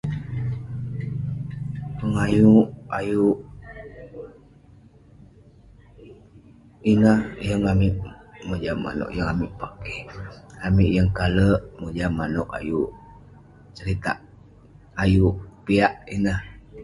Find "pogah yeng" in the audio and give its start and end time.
1.97-2.55